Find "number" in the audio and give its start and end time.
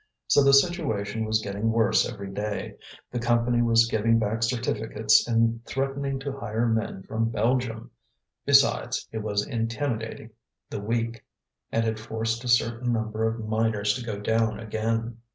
12.91-13.27